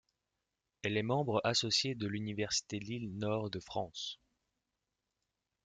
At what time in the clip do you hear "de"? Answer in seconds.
1.93-2.07, 3.51-3.59